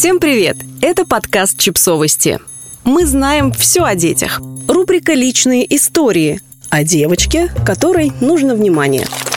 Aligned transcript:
Всем 0.00 0.18
привет! 0.18 0.56
Это 0.80 1.04
подкаст 1.04 1.58
«Чипсовости». 1.58 2.38
Мы 2.84 3.04
знаем 3.04 3.52
все 3.52 3.84
о 3.84 3.94
детях. 3.94 4.40
Рубрика 4.66 5.12
«Личные 5.12 5.76
истории» 5.76 6.40
о 6.70 6.84
девочке, 6.84 7.48
которой 7.66 8.10
нужно 8.18 8.54
внимание– 8.54 9.06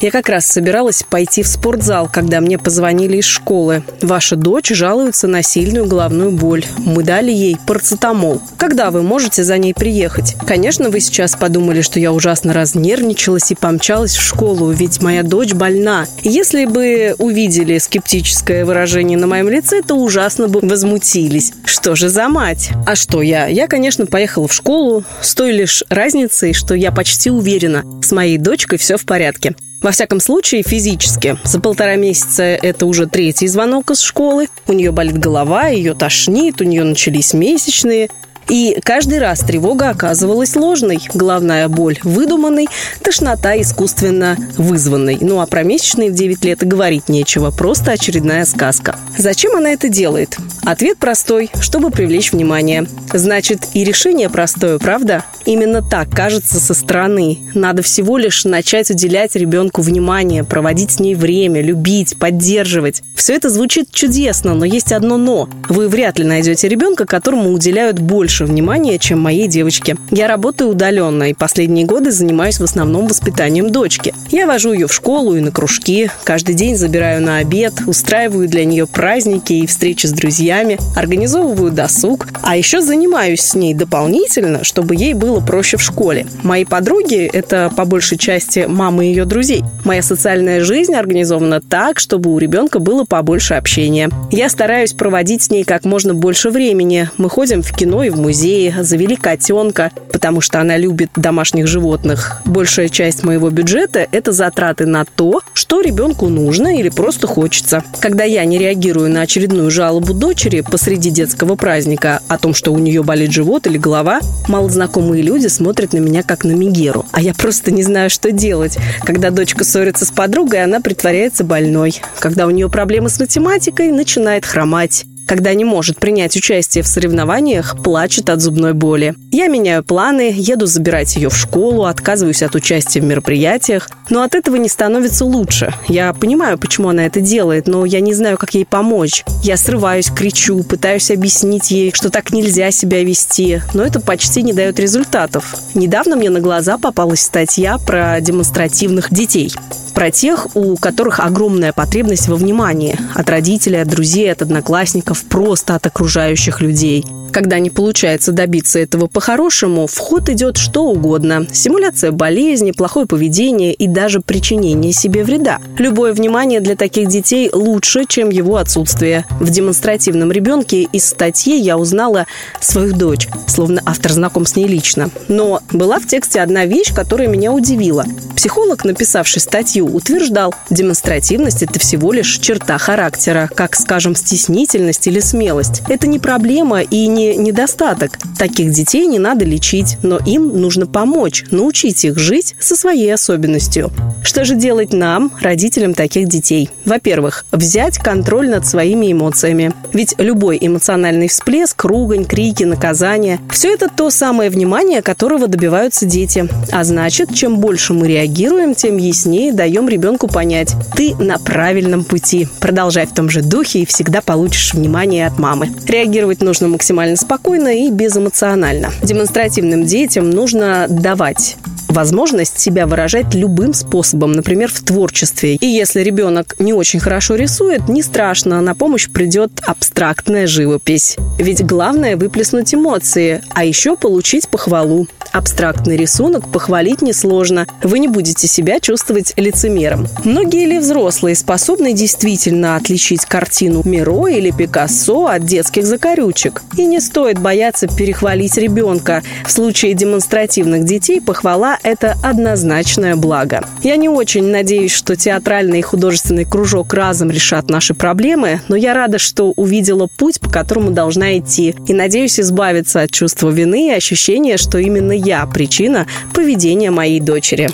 я 0.00 0.10
как 0.10 0.28
раз 0.28 0.46
собиралась 0.46 1.02
пойти 1.02 1.42
в 1.42 1.48
спортзал, 1.48 2.08
когда 2.12 2.40
мне 2.40 2.58
позвонили 2.58 3.18
из 3.18 3.24
школы. 3.24 3.82
Ваша 4.02 4.36
дочь 4.36 4.68
жалуется 4.68 5.26
на 5.26 5.42
сильную 5.42 5.86
головную 5.86 6.30
боль. 6.30 6.64
Мы 6.78 7.02
дали 7.02 7.30
ей 7.30 7.56
парацетамол. 7.66 8.40
Когда 8.58 8.90
вы 8.90 9.02
можете 9.02 9.42
за 9.42 9.58
ней 9.58 9.74
приехать? 9.74 10.36
Конечно, 10.46 10.90
вы 10.90 11.00
сейчас 11.00 11.36
подумали, 11.36 11.80
что 11.80 11.98
я 12.00 12.12
ужасно 12.12 12.52
разнервничалась 12.52 13.50
и 13.50 13.54
помчалась 13.54 14.14
в 14.16 14.22
школу, 14.22 14.70
ведь 14.70 15.00
моя 15.00 15.22
дочь 15.22 15.52
больна. 15.52 16.06
Если 16.22 16.64
бы 16.64 17.14
увидели 17.18 17.78
скептическое 17.78 18.64
выражение 18.64 19.18
на 19.18 19.26
моем 19.26 19.48
лице, 19.48 19.82
то 19.82 19.94
ужасно 19.94 20.48
бы 20.48 20.60
возмутились. 20.60 21.52
Что 21.64 21.94
же 21.94 22.08
за 22.08 22.28
мать? 22.28 22.70
А 22.86 22.96
что 22.96 23.22
я? 23.22 23.46
Я, 23.46 23.66
конечно, 23.66 24.06
поехала 24.06 24.48
в 24.48 24.52
школу 24.52 25.04
с 25.20 25.34
той 25.34 25.52
лишь 25.52 25.84
разницей, 25.88 26.52
что 26.52 26.74
я 26.74 26.92
почти 26.92 27.30
уверена, 27.30 27.84
с 28.02 28.12
моей 28.12 28.38
дочкой 28.38 28.78
все 28.78 28.96
в 28.96 29.04
порядке. 29.04 29.54
Во 29.86 29.92
всяком 29.92 30.18
случае, 30.18 30.64
физически. 30.64 31.38
За 31.44 31.60
полтора 31.60 31.94
месяца 31.94 32.42
это 32.42 32.86
уже 32.86 33.06
третий 33.06 33.46
звонок 33.46 33.92
из 33.92 34.00
школы. 34.00 34.48
У 34.66 34.72
нее 34.72 34.90
болит 34.90 35.16
голова, 35.16 35.68
ее 35.68 35.94
тошнит, 35.94 36.60
у 36.60 36.64
нее 36.64 36.82
начались 36.82 37.32
месячные. 37.32 38.10
И 38.48 38.78
каждый 38.82 39.18
раз 39.18 39.40
тревога 39.40 39.90
оказывалась 39.90 40.54
ложной. 40.54 41.00
Главная 41.14 41.68
боль– 41.68 41.98
выдуманной, 42.04 42.68
тошнота– 43.02 43.60
искусственно 43.60 44.36
вызванной. 44.56 45.18
Ну 45.20 45.40
а 45.40 45.46
про 45.46 45.62
месячные 45.62 46.10
в 46.10 46.14
9 46.14 46.44
лет 46.44 46.66
говорить 46.66 47.08
нечего, 47.08 47.50
просто 47.50 47.92
очередная 47.92 48.44
сказка. 48.44 48.96
Зачем 49.18 49.56
она 49.56 49.70
это 49.70 49.88
делает? 49.88 50.36
Ответ 50.64 50.98
простой– 50.98 51.50
чтобы 51.60 51.90
привлечь 51.90 52.32
внимание. 52.32 52.86
Значит, 53.12 53.68
и 53.74 53.82
решение 53.82 54.28
простое, 54.30 54.78
правда? 54.78 55.24
Именно 55.44 55.82
так 55.82 56.10
кажется 56.10 56.60
со 56.60 56.74
стороны. 56.74 57.38
Надо 57.54 57.82
всего 57.82 58.18
лишь 58.18 58.44
начать 58.44 58.90
уделять 58.90 59.34
ребенку 59.36 59.80
внимание, 59.80 60.44
проводить 60.44 60.92
с 60.92 61.00
ней 61.00 61.14
время, 61.14 61.62
любить, 61.62 62.18
поддерживать. 62.18 63.02
Все 63.14 63.34
это 63.34 63.48
звучит 63.48 63.90
чудесно, 63.90 64.54
но 64.54 64.64
есть 64.64 64.92
одно 64.92 65.16
«но». 65.16 65.48
Вы 65.68 65.88
вряд 65.88 66.18
ли 66.18 66.24
найдете 66.24 66.68
ребенка, 66.68 67.06
которому 67.06 67.52
уделяют 67.52 67.98
больше 67.98 68.35
больше 68.36 68.52
внимания, 68.52 68.98
чем 68.98 69.20
моей 69.20 69.48
девочке. 69.48 69.96
Я 70.10 70.28
работаю 70.28 70.70
удаленно 70.70 71.30
и 71.30 71.32
последние 71.32 71.86
годы 71.86 72.10
занимаюсь 72.10 72.60
в 72.60 72.64
основном 72.64 73.06
воспитанием 73.06 73.70
дочки. 73.70 74.12
Я 74.30 74.46
вожу 74.46 74.74
ее 74.74 74.88
в 74.88 74.92
школу 74.92 75.36
и 75.36 75.40
на 75.40 75.50
кружки, 75.50 76.10
каждый 76.24 76.54
день 76.54 76.76
забираю 76.76 77.22
на 77.22 77.38
обед, 77.38 77.72
устраиваю 77.86 78.46
для 78.46 78.66
нее 78.66 78.86
праздники 78.86 79.54
и 79.54 79.66
встречи 79.66 80.06
с 80.06 80.12
друзьями, 80.12 80.78
организовываю 80.94 81.70
досуг, 81.72 82.26
а 82.42 82.58
еще 82.58 82.82
занимаюсь 82.82 83.40
с 83.40 83.54
ней 83.54 83.72
дополнительно, 83.72 84.64
чтобы 84.64 84.96
ей 84.96 85.14
было 85.14 85.40
проще 85.40 85.78
в 85.78 85.82
школе. 85.82 86.26
Мои 86.42 86.66
подруги– 86.66 87.30
это 87.32 87.72
по 87.74 87.86
большей 87.86 88.18
части 88.18 88.66
мамы 88.68 89.04
ее 89.04 89.24
друзей. 89.24 89.62
Моя 89.84 90.02
социальная 90.02 90.62
жизнь 90.62 90.94
организована 90.94 91.62
так, 91.62 91.98
чтобы 92.00 92.34
у 92.34 92.38
ребенка 92.38 92.80
было 92.80 93.04
побольше 93.04 93.54
общения. 93.54 94.10
Я 94.30 94.50
стараюсь 94.50 94.92
проводить 94.92 95.44
с 95.44 95.50
ней 95.50 95.64
как 95.64 95.84
можно 95.86 96.12
больше 96.12 96.50
времени. 96.50 97.08
Мы 97.16 97.30
ходим 97.30 97.62
в 97.62 97.72
кино 97.74 98.04
и 98.04 98.10
в 98.10 98.25
музее, 98.26 98.74
завели 98.82 99.14
котенка, 99.14 99.92
потому 100.12 100.40
что 100.40 100.60
она 100.60 100.76
любит 100.76 101.10
домашних 101.14 101.68
животных. 101.68 102.42
Большая 102.44 102.88
часть 102.88 103.22
моего 103.22 103.50
бюджета– 103.50 104.04
это 104.10 104.32
затраты 104.32 104.84
на 104.84 105.04
то, 105.04 105.42
что 105.52 105.80
ребенку 105.80 106.28
нужно 106.28 106.76
или 106.76 106.88
просто 106.88 107.28
хочется. 107.28 107.84
Когда 108.00 108.24
я 108.24 108.44
не 108.44 108.58
реагирую 108.58 109.10
на 109.10 109.20
очередную 109.20 109.70
жалобу 109.70 110.12
дочери 110.12 110.62
посреди 110.68 111.10
детского 111.10 111.54
праздника 111.54 112.20
о 112.26 112.36
том, 112.36 112.52
что 112.52 112.72
у 112.72 112.78
нее 112.78 113.04
болит 113.04 113.30
живот 113.30 113.68
или 113.68 113.78
голова, 113.78 114.18
малознакомые 114.48 115.22
люди 115.22 115.46
смотрят 115.46 115.92
на 115.92 115.98
меня 115.98 116.24
как 116.24 116.42
на 116.42 116.50
Мегеру. 116.50 117.06
А 117.12 117.22
я 117.22 117.32
просто 117.32 117.70
не 117.70 117.84
знаю, 117.84 118.10
что 118.10 118.32
делать. 118.32 118.76
Когда 119.04 119.30
дочка 119.30 119.62
ссорится 119.62 120.04
с 120.04 120.10
подругой, 120.10 120.64
она 120.64 120.80
притворяется 120.80 121.44
больной. 121.44 122.00
Когда 122.18 122.48
у 122.48 122.50
нее 122.50 122.68
проблемы 122.68 123.08
с 123.08 123.20
математикой, 123.20 123.92
начинает 123.92 124.44
хромать. 124.44 125.06
Когда 125.26 125.52
не 125.54 125.64
может 125.64 125.98
принять 125.98 126.36
участие 126.36 126.84
в 126.84 126.86
соревнованиях, 126.86 127.76
плачет 127.82 128.30
от 128.30 128.40
зубной 128.40 128.74
боли. 128.74 129.14
Я 129.32 129.48
меняю 129.48 129.82
планы, 129.82 130.32
еду 130.32 130.66
забирать 130.66 131.16
ее 131.16 131.30
в 131.30 131.36
школу, 131.36 131.84
отказываюсь 131.84 132.42
от 132.42 132.54
участия 132.54 133.00
в 133.00 133.04
мероприятиях, 133.04 133.90
но 134.08 134.22
от 134.22 134.36
этого 134.36 134.54
не 134.56 134.68
становится 134.68 135.24
лучше. 135.24 135.74
Я 135.88 136.12
понимаю, 136.12 136.58
почему 136.58 136.90
она 136.90 137.06
это 137.06 137.20
делает, 137.20 137.66
но 137.66 137.84
я 137.84 138.00
не 138.00 138.14
знаю, 138.14 138.38
как 138.38 138.54
ей 138.54 138.64
помочь. 138.64 139.24
Я 139.42 139.56
срываюсь, 139.56 140.10
кричу, 140.10 140.62
пытаюсь 140.62 141.10
объяснить 141.10 141.72
ей, 141.72 141.90
что 141.92 142.10
так 142.10 142.32
нельзя 142.32 142.70
себя 142.70 143.02
вести, 143.02 143.60
но 143.74 143.82
это 143.82 144.00
почти 144.00 144.42
не 144.42 144.52
дает 144.52 144.78
результатов. 144.78 145.56
Недавно 145.74 146.14
мне 146.14 146.30
на 146.30 146.40
глаза 146.40 146.78
попалась 146.78 147.22
статья 147.22 147.78
про 147.78 148.20
демонстративных 148.20 149.12
детей 149.12 149.52
про 149.96 150.10
тех, 150.10 150.54
у 150.54 150.76
которых 150.76 151.20
огромная 151.20 151.72
потребность 151.72 152.28
во 152.28 152.36
внимании 152.36 152.98
от 153.14 153.30
родителей, 153.30 153.80
от 153.80 153.88
друзей, 153.88 154.30
от 154.30 154.42
одноклассников, 154.42 155.24
просто 155.24 155.74
от 155.74 155.86
окружающих 155.86 156.60
людей. 156.60 157.02
Когда 157.32 157.58
не 157.58 157.70
получается 157.70 158.32
добиться 158.32 158.78
этого 158.78 159.06
по-хорошему, 159.08 159.86
в 159.86 159.98
ход 159.98 160.28
идет 160.28 160.56
что 160.56 160.84
угодно. 160.84 161.46
Симуляция 161.52 162.10
болезни, 162.10 162.72
плохое 162.72 163.06
поведение 163.06 163.74
и 163.74 163.86
даже 163.86 164.20
причинение 164.20 164.92
себе 164.92 165.24
вреда. 165.24 165.58
Любое 165.78 166.12
внимание 166.12 166.60
для 166.60 166.76
таких 166.76 167.08
детей 167.08 167.50
лучше, 167.52 168.04
чем 168.06 168.30
его 168.30 168.56
отсутствие. 168.56 169.26
В 169.40 169.50
демонстративном 169.50 170.30
ребенке 170.30 170.82
из 170.82 171.06
статьи 171.06 171.58
я 171.58 171.78
узнала 171.78 172.26
свою 172.60 172.94
дочь, 172.94 173.28
словно 173.46 173.82
автор 173.84 174.12
знаком 174.12 174.46
с 174.46 174.56
ней 174.56 174.66
лично. 174.66 175.10
Но 175.28 175.60
была 175.72 175.98
в 175.98 176.06
тексте 176.06 176.40
одна 176.40 176.64
вещь, 176.64 176.94
которая 176.94 177.28
меня 177.28 177.52
удивила. 177.52 178.04
Психолог, 178.34 178.84
написавший 178.84 179.40
статью, 179.40 179.85
утверждал, 179.94 180.54
демонстративность– 180.70 181.62
это 181.64 181.78
всего 181.78 182.12
лишь 182.12 182.38
черта 182.38 182.78
характера, 182.78 183.48
как, 183.54 183.76
скажем, 183.76 184.14
стеснительность 184.14 185.06
или 185.06 185.20
смелость. 185.20 185.82
Это 185.88 186.06
не 186.06 186.18
проблема 186.18 186.80
и 186.82 187.06
не 187.06 187.36
недостаток. 187.36 188.18
Таких 188.38 188.72
детей 188.72 189.06
не 189.06 189.18
надо 189.18 189.44
лечить, 189.44 189.98
но 190.02 190.18
им 190.18 190.60
нужно 190.60 190.86
помочь, 190.86 191.44
научить 191.50 192.04
их 192.04 192.18
жить 192.18 192.54
со 192.58 192.76
своей 192.76 193.12
особенностью. 193.12 193.90
Что 194.22 194.44
же 194.44 194.54
делать 194.54 194.92
нам, 194.92 195.32
родителям 195.40 195.94
таких 195.94 196.28
детей? 196.28 196.70
Во-первых, 196.84 197.44
взять 197.52 197.98
контроль 197.98 198.48
над 198.48 198.66
своими 198.66 199.12
эмоциями. 199.12 199.72
Ведь 199.92 200.14
любой 200.18 200.58
эмоциональный 200.60 201.28
всплеск, 201.28 201.84
ругань, 201.84 202.24
крики, 202.24 202.64
наказания– 202.64 203.40
все 203.50 203.72
это 203.72 203.88
то 203.88 204.10
самое 204.10 204.50
внимание, 204.50 205.02
которого 205.02 205.46
добиваются 205.46 206.06
дети. 206.06 206.48
А 206.72 206.84
значит, 206.84 207.34
чем 207.34 207.58
больше 207.58 207.92
мы 207.92 208.08
реагируем, 208.08 208.74
тем 208.74 208.96
яснее 208.96 209.52
даем 209.52 209.75
даем 209.76 209.90
ребенку 209.90 210.26
понять, 210.26 210.74
ты 210.94 211.14
на 211.16 211.36
правильном 211.36 212.02
пути. 212.02 212.48
Продолжай 212.60 213.06
в 213.06 213.12
том 213.12 213.28
же 213.28 213.42
духе 213.42 213.80
и 213.80 213.84
всегда 213.84 214.22
получишь 214.22 214.72
внимание 214.72 215.26
от 215.26 215.38
мамы. 215.38 215.70
Реагировать 215.86 216.40
нужно 216.40 216.68
максимально 216.68 217.16
спокойно 217.16 217.68
и 217.68 217.90
безэмоционально. 217.90 218.90
Демонстративным 219.02 219.84
детям 219.84 220.30
нужно 220.30 220.86
давать 220.88 221.58
возможность 221.96 222.60
себя 222.60 222.86
выражать 222.86 223.34
любым 223.34 223.72
способом, 223.72 224.32
например, 224.32 224.70
в 224.70 224.80
творчестве. 224.82 225.54
И 225.54 225.66
если 225.66 226.02
ребенок 226.02 226.54
не 226.58 226.74
очень 226.74 227.00
хорошо 227.00 227.36
рисует, 227.36 227.88
не 227.88 228.02
страшно, 228.02 228.60
на 228.60 228.74
помощь 228.74 229.08
придет 229.08 229.50
абстрактная 229.66 230.46
живопись. 230.46 231.16
Ведь 231.38 231.64
главное 231.64 232.18
выплеснуть 232.18 232.74
эмоции, 232.74 233.40
а 233.54 233.64
еще 233.64 233.96
получить 233.96 234.46
похвалу. 234.48 235.06
Абстрактный 235.32 235.96
рисунок 235.96 236.50
похвалить 236.50 237.02
несложно. 237.02 237.66
Вы 237.82 237.98
не 237.98 238.08
будете 238.08 238.46
себя 238.46 238.78
чувствовать 238.78 239.32
лицемером. 239.36 240.06
Многие 240.24 240.66
ли 240.66 240.78
взрослые 240.78 241.34
способны 241.34 241.94
действительно 241.94 242.76
отличить 242.76 243.24
картину 243.24 243.82
Миро 243.84 244.26
или 244.28 244.50
Пикассо 244.50 245.26
от 245.26 245.44
детских 245.44 245.86
закорючек? 245.86 246.62
И 246.76 246.84
не 246.84 247.00
стоит 247.00 247.38
бояться 247.38 247.88
перехвалить 247.88 248.56
ребенка. 248.58 249.22
В 249.46 249.50
случае 249.50 249.94
демонстративных 249.94 250.84
детей 250.84 251.22
похвала– 251.22 251.78
это 251.86 252.16
однозначное 252.20 253.14
благо. 253.14 253.64
Я 253.80 253.96
не 253.96 254.08
очень 254.08 254.48
надеюсь, 254.48 254.92
что 254.92 255.14
театральный 255.14 255.78
и 255.78 255.82
художественный 255.82 256.44
кружок 256.44 256.92
разом 256.92 257.30
решат 257.30 257.70
наши 257.70 257.94
проблемы, 257.94 258.60
но 258.66 258.74
я 258.74 258.92
рада, 258.92 259.18
что 259.18 259.52
увидела 259.54 260.08
путь, 260.08 260.40
по 260.40 260.50
которому 260.50 260.90
должна 260.90 261.38
идти. 261.38 261.76
И 261.86 261.94
надеюсь 261.94 262.40
избавиться 262.40 263.02
от 263.02 263.12
чувства 263.12 263.50
вины 263.50 263.88
и 263.88 263.92
ощущения, 263.92 264.56
что 264.56 264.78
именно 264.78 265.12
я 265.12 265.46
причина 265.46 266.08
поведения 266.34 266.90
моей 266.90 267.20
дочери. 267.20 267.70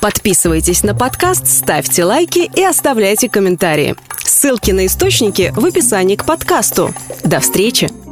Подписывайтесь 0.00 0.82
на 0.82 0.94
подкаст, 0.94 1.46
ставьте 1.46 2.04
лайки 2.04 2.50
и 2.56 2.64
оставляйте 2.64 3.28
комментарии. 3.28 3.94
Ссылки 4.18 4.72
на 4.72 4.86
источники 4.86 5.52
в 5.54 5.64
описании 5.64 6.16
к 6.16 6.26
подкасту. 6.26 6.92
До 7.22 7.38
встречи! 7.38 8.03